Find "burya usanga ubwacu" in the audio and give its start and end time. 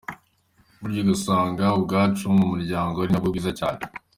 0.79-2.23